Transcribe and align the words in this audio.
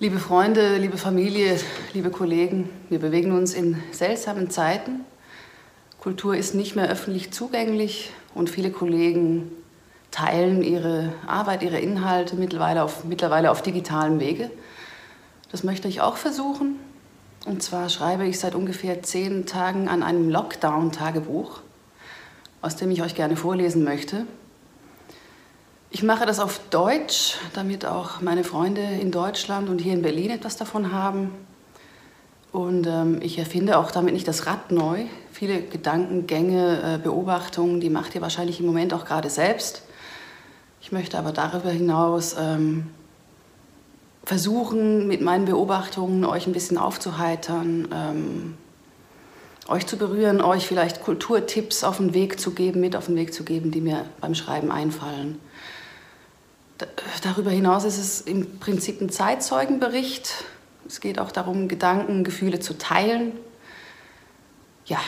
Liebe 0.00 0.20
Freunde, 0.20 0.76
liebe 0.76 0.96
Familie, 0.96 1.58
liebe 1.92 2.10
Kollegen, 2.10 2.70
wir 2.88 3.00
bewegen 3.00 3.32
uns 3.32 3.52
in 3.52 3.82
seltsamen 3.90 4.48
Zeiten. 4.48 5.00
Kultur 5.98 6.36
ist 6.36 6.54
nicht 6.54 6.76
mehr 6.76 6.88
öffentlich 6.88 7.32
zugänglich 7.32 8.12
und 8.32 8.48
viele 8.48 8.70
Kollegen 8.70 9.50
teilen 10.12 10.62
ihre 10.62 11.12
Arbeit, 11.26 11.64
ihre 11.64 11.80
Inhalte 11.80 12.36
mittlerweile 12.36 12.84
auf, 12.84 13.02
mittlerweile 13.06 13.50
auf 13.50 13.60
digitalem 13.60 14.20
Wege. 14.20 14.52
Das 15.50 15.64
möchte 15.64 15.88
ich 15.88 16.00
auch 16.00 16.16
versuchen. 16.16 16.78
Und 17.44 17.64
zwar 17.64 17.88
schreibe 17.88 18.24
ich 18.24 18.38
seit 18.38 18.54
ungefähr 18.54 19.02
zehn 19.02 19.46
Tagen 19.46 19.88
an 19.88 20.04
einem 20.04 20.30
Lockdown-Tagebuch, 20.30 21.58
aus 22.62 22.76
dem 22.76 22.92
ich 22.92 23.02
euch 23.02 23.16
gerne 23.16 23.34
vorlesen 23.34 23.82
möchte. 23.82 24.26
Ich 25.90 26.02
mache 26.02 26.26
das 26.26 26.38
auf 26.38 26.60
Deutsch, 26.68 27.36
damit 27.54 27.86
auch 27.86 28.20
meine 28.20 28.44
Freunde 28.44 28.82
in 28.82 29.10
Deutschland 29.10 29.70
und 29.70 29.80
hier 29.80 29.94
in 29.94 30.02
Berlin 30.02 30.30
etwas 30.30 30.58
davon 30.58 30.92
haben. 30.92 31.30
Und 32.52 32.86
ähm, 32.86 33.20
ich 33.22 33.38
erfinde 33.38 33.78
auch 33.78 33.90
damit 33.90 34.12
nicht 34.12 34.28
das 34.28 34.46
Rad 34.46 34.70
neu. 34.70 35.06
Viele 35.32 35.62
Gedankengänge, 35.62 36.96
äh, 36.96 36.98
Beobachtungen, 36.98 37.80
die 37.80 37.88
macht 37.88 38.14
ihr 38.14 38.20
wahrscheinlich 38.20 38.60
im 38.60 38.66
Moment 38.66 38.92
auch 38.92 39.06
gerade 39.06 39.30
selbst. 39.30 39.82
Ich 40.82 40.92
möchte 40.92 41.18
aber 41.18 41.32
darüber 41.32 41.70
hinaus 41.70 42.36
ähm, 42.38 42.88
versuchen, 44.24 45.06
mit 45.06 45.22
meinen 45.22 45.46
Beobachtungen 45.46 46.26
euch 46.26 46.46
ein 46.46 46.52
bisschen 46.52 46.76
aufzuheitern, 46.76 47.88
ähm, 47.94 48.58
euch 49.68 49.86
zu 49.86 49.96
berühren, 49.96 50.42
euch 50.42 50.66
vielleicht 50.66 51.02
Kulturtipps 51.02 51.82
auf 51.82 51.96
den 51.96 52.12
Weg 52.12 52.38
zu 52.38 52.50
geben, 52.50 52.80
mit 52.80 52.94
auf 52.94 53.06
den 53.06 53.16
Weg 53.16 53.32
zu 53.32 53.42
geben, 53.42 53.70
die 53.70 53.80
mir 53.80 54.04
beim 54.20 54.34
Schreiben 54.34 54.70
einfallen. 54.70 55.38
Darüber 57.22 57.50
hinaus 57.50 57.84
ist 57.84 57.98
es 57.98 58.20
im 58.20 58.58
Prinzip 58.60 59.00
ein 59.00 59.10
Zeitzeugenbericht. 59.10 60.44
Es 60.86 61.00
geht 61.00 61.18
auch 61.18 61.32
darum, 61.32 61.68
Gedanken, 61.68 62.22
Gefühle 62.22 62.60
zu 62.60 62.78
teilen. 62.78 63.32
Ja, 64.86 64.98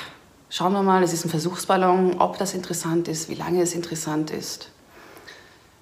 schauen 0.49 0.73
wir 0.73 0.83
mal, 0.83 1.03
es 1.03 1.12
ist 1.12 1.25
ein 1.25 1.31
Versuchsballon, 1.31 2.21
ob 2.21 2.39
das 2.39 2.55
interessant 2.55 3.09
ist, 3.09 3.29
wie 3.29 3.35
lange 3.35 3.62
es 3.62 3.75
interessant 3.75 4.31
ist. 4.31 4.71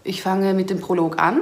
Ich 0.05 0.23
fange 0.23 0.55
mit 0.55 0.71
dem 0.71 0.81
Prolog 0.81 1.19
an. 1.19 1.41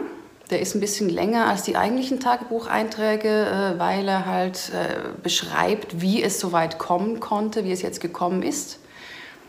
Der 0.50 0.60
ist 0.60 0.76
ein 0.76 0.80
bisschen 0.80 1.08
länger 1.08 1.46
als 1.48 1.64
die 1.64 1.76
eigentlichen 1.76 2.20
Tagebucheinträge, 2.20 3.28
äh, 3.28 3.78
weil 3.80 4.06
er 4.06 4.26
halt 4.26 4.70
äh, 4.72 5.00
beschreibt, 5.20 6.00
wie 6.00 6.22
es 6.22 6.38
so 6.38 6.52
weit 6.52 6.78
kommen 6.78 7.18
konnte, 7.18 7.64
wie 7.64 7.72
es 7.72 7.82
jetzt 7.82 8.00
gekommen 8.00 8.42
ist. 8.42 8.78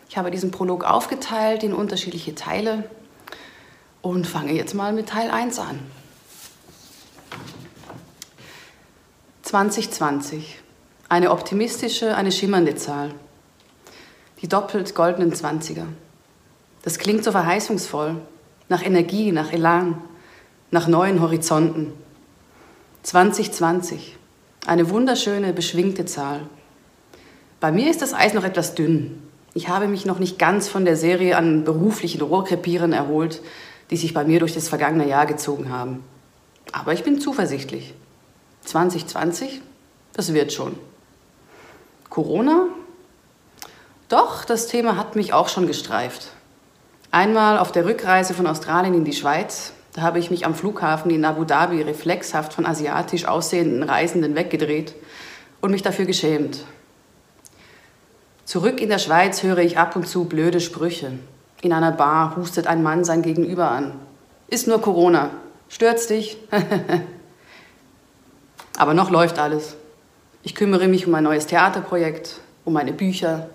Ich 0.10 0.18
habe 0.18 0.32
diesen 0.32 0.50
Prolog 0.50 0.84
aufgeteilt 0.84 1.64
in 1.64 1.74
unterschiedliche 1.74 2.34
Teile 2.34 2.90
und 4.02 4.28
fange 4.28 4.54
jetzt 4.54 4.74
mal 4.74 4.94
mit 4.94 5.10
Teil 5.10 5.30
1 5.30 5.60
an. 5.60 5.80
2020. 9.44 10.60
Eine 11.10 11.32
optimistische, 11.32 12.16
eine 12.16 12.32
schimmernde 12.32 12.76
Zahl. 12.76 13.14
Die 14.42 14.48
doppelt 14.48 14.94
goldenen 14.94 15.34
Zwanziger. 15.34 15.86
Das 16.84 17.00
klingt 17.00 17.24
so 17.24 17.32
verheißungsvoll, 17.32 18.18
nach 18.70 18.84
Energie, 18.84 19.32
nach 19.32 19.52
Elan 19.52 20.02
nach 20.70 20.88
neuen 20.88 21.22
Horizonten. 21.22 21.94
2020, 23.04 24.18
eine 24.66 24.90
wunderschöne, 24.90 25.54
beschwingte 25.54 26.06
Zahl. 26.06 26.42
Bei 27.62 27.72
mir 27.72 27.90
ist 27.90 28.02
das 28.02 28.14
Eis 28.14 28.34
noch 28.34 28.44
etwas 28.44 28.76
dünn. 28.76 29.22
Ich 29.54 29.70
habe 29.70 29.88
mich 29.88 30.06
noch 30.06 30.20
nicht 30.20 30.38
ganz 30.38 30.68
von 30.68 30.84
der 30.84 30.98
Serie 30.98 31.38
an 31.38 31.64
beruflichen 31.64 32.22
Rohrkrepieren 32.22 32.92
erholt, 32.92 33.42
die 33.90 33.98
sich 33.98 34.14
bei 34.14 34.24
mir 34.24 34.40
durch 34.40 34.54
das 34.54 34.70
vergangene 34.70 35.08
Jahr 35.08 35.26
gezogen 35.26 35.70
haben. 35.72 36.04
Aber 36.72 36.94
ich 36.94 37.04
bin 37.04 37.20
zuversichtlich. 37.20 37.94
2020, 38.66 39.62
das 40.14 40.34
wird 40.34 40.52
schon. 40.52 40.78
Corona? 42.10 42.66
Doch, 44.10 44.46
das 44.46 44.68
Thema 44.68 44.98
hat 44.98 45.16
mich 45.16 45.34
auch 45.34 45.50
schon 45.50 45.68
gestreift. 45.68 46.32
Einmal 47.12 47.58
auf 47.58 47.72
der 47.72 47.86
Rückreise 47.86 48.34
von 48.34 48.48
Australien 48.48 48.94
in 48.94 49.06
die 49.06 49.14
Schweiz, 49.14 49.72
da 49.94 50.02
habe 50.02 50.20
ich 50.20 50.30
mich 50.30 50.46
am 50.46 50.54
Flughafen 50.54 51.10
in 51.10 51.26
Abu 51.26 51.44
Dhabi 51.44 51.82
reflexhaft 51.82 52.54
von 52.54 52.66
asiatisch 52.66 53.26
aussehenden 53.26 53.84
Reisenden 53.84 54.36
weggedreht 54.36 54.94
und 55.62 55.72
mich 55.72 55.82
dafür 55.82 56.06
geschämt. 56.06 56.64
Zurück 58.46 58.80
in 58.80 58.90
der 58.90 59.00
Schweiz 59.00 59.44
höre 59.44 59.58
ich 59.58 59.78
ab 59.78 59.96
und 59.96 60.08
zu 60.08 60.26
blöde 60.26 60.62
Sprüche. 60.62 61.14
In 61.62 61.74
einer 61.74 61.92
Bar 61.92 62.36
hustet 62.36 62.68
ein 62.68 62.84
Mann 62.84 63.04
sein 63.04 63.22
Gegenüber 63.22 63.72
an. 63.72 63.94
Ist 64.48 64.68
nur 64.68 64.82
Corona. 64.82 65.32
Stört's 65.70 66.08
dich? 66.08 66.38
Aber 68.78 68.94
noch 68.94 69.10
läuft 69.10 69.40
alles. 69.40 69.76
Ich 70.44 70.56
kümmere 70.56 70.88
mich 70.88 71.08
um 71.08 71.16
ein 71.16 71.24
neues 71.24 71.48
Theaterprojekt, 71.48 72.40
um 72.64 72.74
meine 72.74 72.94
Bücher, 72.94 73.50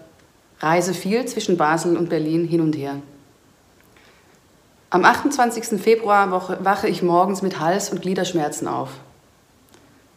reise 0.58 0.94
viel 0.94 1.24
zwischen 1.26 1.56
Basel 1.56 1.96
und 1.96 2.08
Berlin 2.08 2.46
hin 2.46 2.60
und 2.60 2.76
her. 2.76 2.96
Am 4.90 5.04
28. 5.04 5.80
Februar 5.80 6.30
wache 6.64 6.88
ich 6.88 7.02
morgens 7.02 7.40
mit 7.40 7.60
Hals- 7.60 7.90
und 7.90 8.02
Gliederschmerzen 8.02 8.68
auf. 8.68 8.90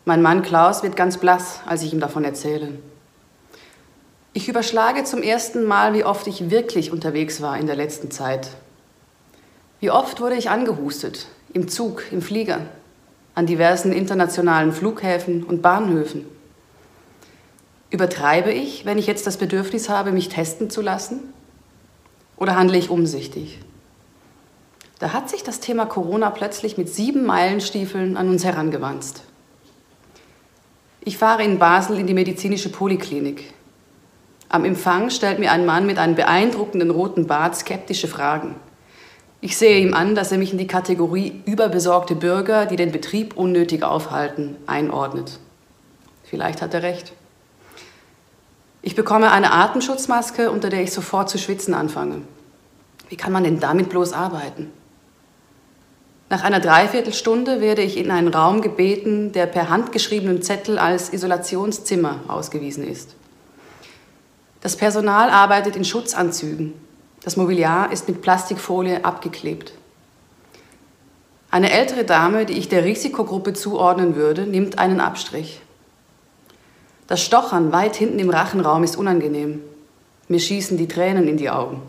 Mein 0.04 0.22
Mann 0.22 0.42
Klaus 0.42 0.84
wird 0.84 0.98
ganz 0.98 1.18
blass, 1.18 1.62
als 1.66 1.82
ich 1.82 1.94
ihm 1.94 2.00
davon 2.00 2.26
erzähle. 2.26 2.78
Ich 4.38 4.50
überschlage 4.50 5.06
zum 5.06 5.24
ersten 5.24 5.64
Mal, 5.64 5.94
wie 5.94 6.04
oft 6.04 6.28
ich 6.28 6.50
wirklich 6.50 6.92
unterwegs 6.92 7.40
war 7.40 7.58
in 7.58 7.68
der 7.68 7.78
letzten 7.78 8.12
Zeit. 8.12 8.50
Wie 9.80 9.90
oft 9.90 10.20
wurde 10.20 10.36
ich 10.36 10.50
angehustet, 10.50 11.28
im 11.54 11.70
Zug, 11.70 12.04
im 12.12 12.22
Flieger, 12.22 12.60
an 13.34 13.46
diversen 13.46 13.94
internationalen 13.94 14.74
Flughäfen 14.74 15.46
und 15.46 15.62
Bahnhöfen. 15.62 16.26
Übertreibe 17.92 18.52
ich, 18.52 18.84
wenn 18.84 18.98
ich 18.98 19.08
jetzt 19.08 19.26
das 19.26 19.38
Bedürfnis 19.38 19.88
habe, 19.88 20.12
mich 20.12 20.28
testen 20.28 20.70
zu 20.70 20.82
lassen? 20.82 21.34
Oder 22.36 22.58
handle 22.58 22.78
ich 22.78 22.90
umsichtig? 22.90 23.60
Da 25.00 25.14
hat 25.14 25.30
sich 25.30 25.44
das 25.44 25.62
Thema 25.62 25.86
Corona 25.86 26.30
plötzlich 26.30 26.78
mit 26.78 26.94
sieben 26.94 27.26
Meilenstiefeln 27.26 28.18
an 28.18 28.28
uns 28.28 28.44
herangewanzt. 28.44 29.24
Ich 31.00 31.18
fahre 31.18 31.46
in 31.46 31.58
Basel 31.58 31.98
in 31.98 32.06
die 32.06 32.14
medizinische 32.14 32.68
Poliklinik. 32.68 33.54
Am 34.50 34.66
Empfang 34.66 35.10
stellt 35.10 35.40
mir 35.40 35.52
ein 35.52 35.66
Mann 35.66 35.86
mit 35.86 35.98
einem 35.98 36.16
beeindruckenden 36.16 36.92
roten 36.92 37.28
Bart 37.28 37.56
skeptische 37.56 38.08
Fragen. 38.08 38.56
Ich 39.42 39.58
sehe 39.58 39.80
ihm 39.80 39.94
an, 39.94 40.16
dass 40.16 40.32
er 40.32 40.38
mich 40.38 40.52
in 40.52 40.58
die 40.58 40.68
Kategorie 40.68 41.42
überbesorgte 41.46 42.16
Bürger, 42.16 42.66
die 42.66 42.78
den 42.78 42.92
Betrieb 42.92 43.38
unnötig 43.38 43.84
aufhalten, 43.84 44.58
einordnet. 44.66 45.40
Vielleicht 46.24 46.62
hat 46.62 46.74
er 46.74 46.84
recht. 46.84 47.14
Ich 48.82 48.96
bekomme 48.96 49.32
eine 49.32 49.52
Atemschutzmaske, 49.52 50.52
unter 50.52 50.70
der 50.70 50.82
ich 50.82 50.92
sofort 50.92 51.30
zu 51.30 51.38
schwitzen 51.38 51.74
anfange. 51.74 52.22
Wie 53.10 53.16
kann 53.16 53.32
man 53.32 53.44
denn 53.44 53.60
damit 53.60 53.90
bloß 53.90 54.14
arbeiten? 54.14 54.72
Nach 56.30 56.44
einer 56.44 56.60
Dreiviertelstunde 56.60 57.62
werde 57.62 57.84
ich 57.84 57.98
in 57.98 58.10
einen 58.10 58.28
Raum 58.28 58.62
gebeten, 58.62 59.32
der 59.32 59.46
per 59.46 59.70
handgeschriebenem 59.70 60.42
Zettel 60.42 60.80
als 60.80 61.14
Isolationszimmer 61.14 62.22
ausgewiesen 62.28 62.88
ist. 62.88 63.16
Das 64.66 64.78
Personal 64.78 65.30
arbeitet 65.30 65.76
in 65.76 65.86
Schutzanzügen. 65.86 66.74
Das 67.24 67.38
Mobiliar 67.38 67.92
ist 67.92 68.08
mit 68.08 68.24
Plastikfolie 68.24 69.06
abgeklebt. 69.06 69.74
Eine 71.52 71.70
ältere 71.70 72.04
Dame, 72.04 72.48
die 72.48 72.54
ich 72.58 72.68
der 72.68 72.84
Risikogruppe 72.84 73.54
zuordnen 73.54 74.16
würde, 74.16 74.48
nimmt 74.48 74.80
einen 74.80 75.02
Abstrich. 75.02 75.62
Das 77.06 77.22
Stochern 77.22 77.74
weit 77.74 77.96
hinten 77.96 78.18
im 78.18 78.32
Rachenraum 78.32 78.84
ist 78.84 78.98
unangenehm. 78.98 79.62
Mir 80.30 80.40
schießen 80.40 80.78
die 80.78 80.88
Tränen 80.88 81.28
in 81.28 81.38
die 81.38 81.52
Augen. 81.52 81.84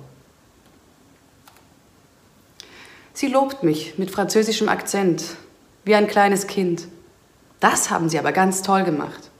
Sie 3.15 3.29
lobt 3.29 3.63
mich 3.63 3.97
mit 3.97 4.11
französischem 4.11 4.69
Akzent, 4.69 5.25
wie 5.87 5.95
ein 5.95 6.09
kleines 6.09 6.47
Kind. 6.47 6.89
Das 7.59 7.89
haben 7.89 8.11
Sie 8.11 8.19
aber 8.19 8.33
ganz 8.33 8.61
toll 8.61 8.85
gemacht. 8.85 9.31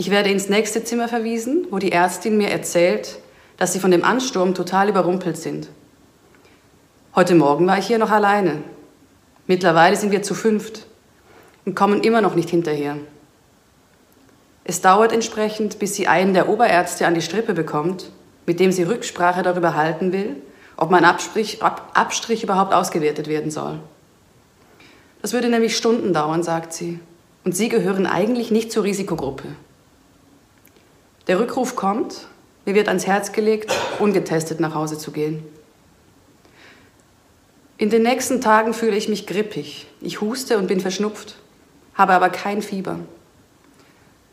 Ich 0.00 0.10
werde 0.10 0.30
ins 0.30 0.48
nächste 0.48 0.82
Zimmer 0.82 1.08
verwiesen, 1.08 1.66
wo 1.68 1.76
die 1.76 1.92
Ärztin 1.92 2.38
mir 2.38 2.48
erzählt, 2.48 3.18
dass 3.58 3.74
sie 3.74 3.80
von 3.80 3.90
dem 3.90 4.02
Ansturm 4.02 4.54
total 4.54 4.88
überrumpelt 4.88 5.36
sind. 5.36 5.68
Heute 7.14 7.34
Morgen 7.34 7.66
war 7.66 7.76
ich 7.76 7.88
hier 7.88 7.98
noch 7.98 8.10
alleine. 8.10 8.62
Mittlerweile 9.46 9.96
sind 9.96 10.10
wir 10.10 10.22
zu 10.22 10.34
fünft 10.34 10.86
und 11.66 11.74
kommen 11.74 12.02
immer 12.02 12.22
noch 12.22 12.34
nicht 12.34 12.48
hinterher. 12.48 12.96
Es 14.64 14.80
dauert 14.80 15.12
entsprechend, 15.12 15.78
bis 15.78 15.96
sie 15.96 16.06
einen 16.08 16.32
der 16.32 16.48
Oberärzte 16.48 17.06
an 17.06 17.12
die 17.12 17.20
Strippe 17.20 17.52
bekommt, 17.52 18.08
mit 18.46 18.58
dem 18.58 18.72
sie 18.72 18.84
Rücksprache 18.84 19.42
darüber 19.42 19.74
halten 19.74 20.14
will, 20.14 20.36
ob 20.78 20.90
mein 20.90 21.04
Abstrich, 21.04 21.62
Ab, 21.62 21.90
Abstrich 21.92 22.42
überhaupt 22.42 22.72
ausgewertet 22.72 23.28
werden 23.28 23.50
soll. 23.50 23.78
Das 25.20 25.34
würde 25.34 25.50
nämlich 25.50 25.76
Stunden 25.76 26.14
dauern, 26.14 26.42
sagt 26.42 26.72
sie. 26.72 27.00
Und 27.44 27.54
Sie 27.54 27.68
gehören 27.68 28.06
eigentlich 28.06 28.50
nicht 28.50 28.72
zur 28.72 28.84
Risikogruppe. 28.84 29.48
Der 31.30 31.38
Rückruf 31.38 31.76
kommt, 31.76 32.26
mir 32.64 32.74
wird 32.74 32.88
ans 32.88 33.06
Herz 33.06 33.30
gelegt, 33.30 33.72
ungetestet 34.00 34.58
nach 34.58 34.74
Hause 34.74 34.98
zu 34.98 35.12
gehen. 35.12 35.44
In 37.78 37.88
den 37.88 38.02
nächsten 38.02 38.40
Tagen 38.40 38.74
fühle 38.74 38.96
ich 38.96 39.08
mich 39.08 39.28
grippig. 39.28 39.86
Ich 40.00 40.20
huste 40.20 40.58
und 40.58 40.66
bin 40.66 40.80
verschnupft. 40.80 41.36
habe 41.94 42.14
aber 42.14 42.30
kein 42.30 42.62
Fieber. 42.62 42.98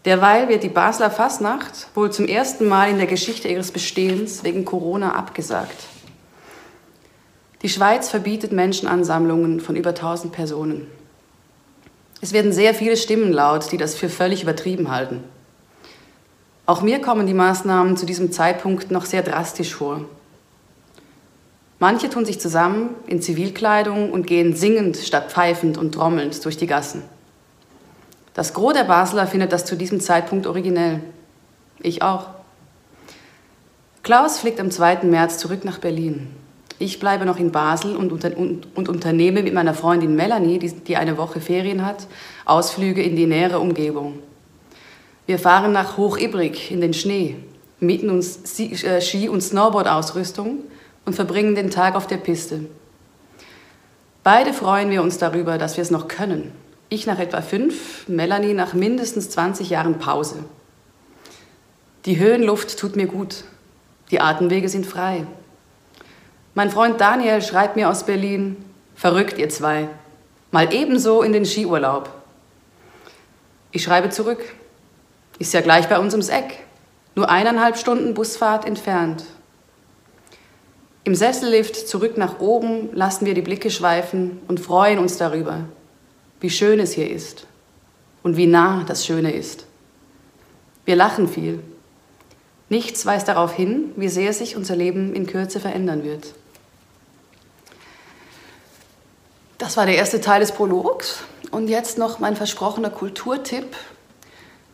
Derweil 0.06 0.50
wird 0.50 0.64
die 0.64 0.70
Basler 0.70 1.12
Fasnacht 1.12 1.90
wohl 1.94 2.12
zum 2.12 2.28
ersten 2.28 2.68
Mal 2.68 2.90
in 2.90 2.98
der 2.98 3.06
Geschichte 3.06 3.48
ihres 3.48 3.70
Bestehens 3.70 4.44
wegen 4.44 4.66
Corona 4.66 5.14
abgesagt. 5.14 5.78
Die 7.62 7.70
Schweiz 7.70 8.10
verbietet 8.10 8.54
Menschenansammlungen 8.54 9.60
von 9.60 9.76
über 9.76 9.90
1000 9.90 10.34
Personen. 10.34 10.88
Es 12.22 12.34
werden 12.34 12.52
sehr 12.52 12.74
viele 12.74 12.98
Stimmen 12.98 13.32
laut, 13.32 13.72
die 13.72 13.78
das 13.78 13.94
für 13.94 14.10
völlig 14.10 14.42
übertrieben 14.42 14.90
halten. 14.90 15.24
Auch 16.68 16.81
mir 16.81 17.00
kommen 17.00 17.25
die 17.25 17.34
Maßnahmen 17.34 17.96
zu 17.96 18.06
diesem 18.06 18.34
Zeitpunkt 18.34 18.92
noch 18.92 19.06
sehr 19.06 19.24
drastisch 19.24 19.74
vor. 19.74 20.02
Manche 21.80 22.10
tun 22.10 22.25
sich 22.25 22.42
zusammen 22.42 22.90
in 23.08 23.22
Zivilkleidung 23.22 24.12
und 24.12 24.28
gehen 24.28 24.54
singend 24.54 24.98
statt 24.98 25.31
pfeifend 25.31 25.78
und 25.78 25.94
trommelnd 25.94 26.44
durch 26.44 26.58
die 26.58 26.68
Gassen. 26.68 27.04
Das 28.34 28.54
Gros 28.54 28.74
der 28.74 28.84
Basler 28.84 29.28
findet 29.28 29.54
das 29.54 29.64
zu 29.64 29.78
diesem 29.78 30.02
Zeitpunkt 30.02 30.46
originell. 30.46 31.00
Ich 31.80 32.02
auch. 32.02 32.28
Klaus 34.04 34.40
fliegt 34.40 34.60
am 34.60 34.70
2. 34.70 35.04
März 35.04 35.38
zurück 35.38 35.63
nach 35.63 35.78
Berlin. 35.78 36.28
Ich 36.80 37.00
bleibe 37.00 37.25
noch 37.25 37.38
in 37.38 37.54
Basel 37.54 37.96
und, 37.96 38.12
unter, 38.12 38.36
und, 38.36 38.68
und 38.75 38.90
unternehme 38.90 39.42
mit 39.42 39.54
meiner 39.54 39.74
Freundin 39.74 40.16
Melanie, 40.18 40.60
die, 40.60 40.72
die 40.72 40.98
eine 40.98 41.18
Woche 41.18 41.40
Ferien 41.40 41.86
hat, 41.86 42.08
Ausflüge 42.44 43.02
in 43.02 43.16
die 43.16 43.25
nähere 43.25 43.60
Umgebung. 43.60 44.20
Wir 45.27 45.38
fahren 45.38 45.74
nach 45.74 45.97
Hochibrig 45.97 46.71
in 46.71 46.79
den 46.79 46.94
Schnee, 46.94 47.35
mieten 47.81 48.09
uns 48.09 48.59
äh, 48.59 49.01
Ski- 49.01 49.27
und 49.27 49.41
Snowboard-Ausrüstung 49.41 50.59
und 51.06 51.15
verbringen 51.15 51.53
den 51.53 51.69
Tag 51.69 51.95
auf 51.95 52.07
der 52.07 52.15
Piste. 52.15 52.62
Beide 54.24 54.53
freuen 54.53 54.89
wir 54.89 55.01
uns 55.01 55.18
darüber, 55.18 55.57
dass 55.57 55.75
wir 55.75 55.81
es 55.81 55.91
noch 55.91 56.07
können. 56.07 56.53
Ich 56.88 57.06
nach 57.07 57.19
etwa 57.19 57.41
fünf, 57.41 58.07
Melanie 58.07 58.53
nach 58.53 58.74
mindestens 58.74 59.29
20 59.29 59.69
Jahren 59.69 60.00
Pause. 60.00 60.45
Die 62.06 62.18
Höhenluft 62.18 62.79
tut 62.79 62.95
mir 62.95 63.07
gut. 63.07 63.44
Die 64.12 64.21
Atemwege 64.21 64.69
sind 64.69 64.85
frei. 64.85 65.27
Mein 66.56 66.71
Freund 66.71 67.01
Daniel 67.01 67.41
schreibt 67.41 67.75
mir 67.75 67.89
aus 67.89 68.06
Berlin, 68.06 68.56
verrückt 68.95 69.38
ihr 69.38 69.50
zwei, 69.50 69.89
mal 70.51 70.74
ebenso 70.74 71.21
in 71.21 71.33
den 71.33 71.45
Skiurlaub. 71.45 72.09
Ich 73.71 73.83
schreibe 73.83 74.09
zurück, 74.09 74.39
ist 75.39 75.54
ja 75.54 75.62
gleich 75.62 75.88
bei 75.88 76.00
uns 76.00 76.13
ums 76.13 76.30
Eck, 76.30 76.66
nur 77.16 77.30
eineinhalb 77.30 77.78
Stunden 77.78 78.13
Busfahrt 78.13 78.66
entfernt. 78.66 79.24
Im 81.04 81.16
Sessellift 81.16 81.88
zurück 81.88 82.18
nach 82.18 82.39
oben 82.39 82.89
lassen 82.94 83.25
wir 83.25 83.34
die 83.34 83.42
Blicke 83.42 83.72
schweifen 83.72 84.42
und 84.48 84.60
freuen 84.60 85.00
uns 85.00 85.18
darüber, 85.18 85.62
wie 86.42 86.50
schön 86.50 86.80
es 86.80 86.94
hier 86.94 87.10
ist 87.10 87.48
und 88.24 88.36
wie 88.36 88.48
nah 88.48 88.84
das 88.86 89.06
Schöne 89.06 89.31
ist. 89.34 89.66
Wir 90.86 90.95
lachen 90.95 91.28
viel. 91.28 91.62
Nichts 92.69 93.06
weist 93.06 93.28
darauf 93.30 93.54
hin, 93.54 93.94
wie 93.95 94.10
sehr 94.10 94.34
sich 94.34 94.57
unser 94.57 94.75
Leben 94.75 95.13
in 95.13 95.28
Kürze 95.28 95.60
verändern 95.60 96.04
wird. 96.04 96.34
Das 99.57 99.78
war 99.78 99.86
der 99.86 99.95
erste 99.95 100.22
Teil 100.22 100.42
des 100.42 100.51
Prologs. 100.51 101.22
Und 101.51 101.69
jetzt 101.69 101.98
noch 101.98 102.19
mein 102.19 102.36
versprochener 102.36 102.89
Kulturtipp. 102.89 103.75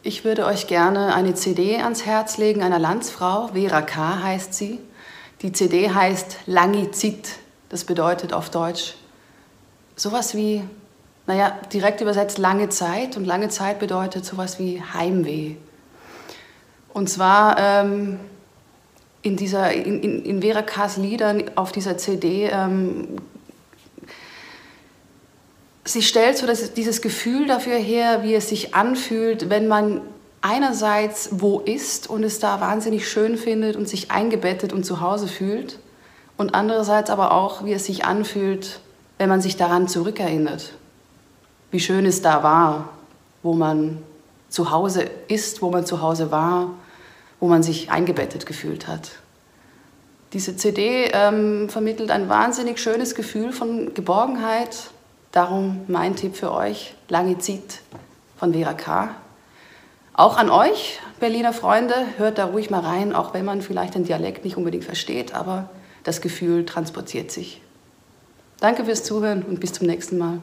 Ich 0.05 0.25
würde 0.25 0.45
euch 0.45 0.67
gerne 0.67 1.15
eine 1.15 1.33
CD 1.33 1.77
ans 1.77 2.05
Herz 2.05 2.37
legen 2.37 2.61
einer 2.61 2.77
Landsfrau, 2.77 3.51
Vera 3.53 3.81
K. 3.81 4.21
heißt 4.21 4.53
sie. 4.53 4.79
Die 5.41 5.53
CD 5.53 5.91
heißt 5.91 6.39
Langizid. 6.45 7.29
Das 7.69 7.85
bedeutet 7.85 8.33
auf 8.33 8.49
Deutsch 8.49 8.95
sowas 9.95 10.35
wie, 10.35 10.61
naja, 11.25 11.57
direkt 11.71 12.01
übersetzt 12.01 12.37
lange 12.37 12.67
Zeit. 12.67 13.15
Und 13.15 13.23
lange 13.23 13.47
Zeit 13.47 13.79
bedeutet 13.79 14.25
sowas 14.25 14.59
wie 14.59 14.81
Heimweh. 14.81 15.55
Und 16.93 17.09
zwar 17.09 17.57
ähm, 17.57 18.19
in, 19.21 19.37
dieser, 19.37 19.71
in, 19.71 20.03
in, 20.03 20.25
in 20.25 20.41
Vera 20.41 20.63
K.s 20.63 20.97
Liedern 20.97 21.45
auf 21.55 21.71
dieser 21.71 21.97
CD 21.97 22.49
ähm, 22.51 23.07
sie 25.85 26.01
stellt 26.01 26.37
so 26.37 26.47
das, 26.47 26.73
dieses 26.73 27.01
Gefühl 27.01 27.47
dafür 27.47 27.77
her, 27.77 28.23
wie 28.23 28.35
es 28.35 28.49
sich 28.49 28.73
anfühlt, 28.75 29.49
wenn 29.49 29.67
man 29.67 30.01
einerseits 30.41 31.29
wo 31.31 31.59
ist 31.59 32.09
und 32.09 32.23
es 32.23 32.39
da 32.39 32.59
wahnsinnig 32.59 33.07
schön 33.07 33.37
findet 33.37 33.75
und 33.75 33.87
sich 33.87 34.11
eingebettet 34.11 34.73
und 34.73 34.85
zu 34.85 34.99
Hause 34.99 35.27
fühlt 35.27 35.79
und 36.37 36.53
andererseits 36.53 37.09
aber 37.09 37.31
auch, 37.31 37.63
wie 37.63 37.73
es 37.73 37.85
sich 37.85 38.05
anfühlt, 38.05 38.79
wenn 39.17 39.29
man 39.29 39.41
sich 39.41 39.55
daran 39.55 39.87
zurückerinnert, 39.87 40.73
wie 41.71 41.79
schön 41.79 42.05
es 42.05 42.21
da 42.21 42.43
war, 42.43 42.89
wo 43.41 43.53
man 43.53 43.99
zu 44.49 44.71
Hause 44.71 45.09
ist, 45.27 45.61
wo 45.61 45.69
man 45.69 45.85
zu 45.85 46.01
Hause 46.01 46.31
war, 46.31 46.71
wo 47.39 47.47
man 47.47 47.63
sich 47.63 47.91
eingebettet 47.91 48.45
gefühlt 48.45 48.87
hat. 48.87 49.11
Diese 50.33 50.57
CD 50.57 51.09
ähm, 51.13 51.69
vermittelt 51.69 52.09
ein 52.11 52.27
wahnsinnig 52.27 52.79
schönes 52.79 53.15
Gefühl 53.15 53.51
von 53.51 53.93
Geborgenheit, 53.93 54.89
Darum 55.33 55.81
mein 55.87 56.15
Tipp 56.15 56.35
für 56.35 56.51
euch, 56.51 56.93
Langizid 57.09 57.81
von 58.37 58.53
Vera 58.53 58.73
K. 58.73 59.15
Auch 60.13 60.37
an 60.37 60.51
euch, 60.51 60.99
Berliner 61.19 61.53
Freunde, 61.53 61.95
hört 62.17 62.37
da 62.37 62.45
ruhig 62.45 62.69
mal 62.69 62.81
rein, 62.81 63.15
auch 63.15 63.33
wenn 63.33 63.43
man 63.43 63.63
vielleicht 63.63 63.95
den 63.95 64.03
Dialekt 64.03 64.45
nicht 64.45 64.57
unbedingt 64.57 64.83
versteht, 64.83 65.33
aber 65.33 65.71
das 66.03 66.21
Gefühl 66.21 66.67
transportiert 66.67 67.31
sich. 67.31 67.63
Danke 68.59 68.85
fürs 68.85 69.03
Zuhören 69.03 69.41
und 69.41 69.59
bis 69.59 69.73
zum 69.73 69.87
nächsten 69.87 70.19
Mal. 70.19 70.37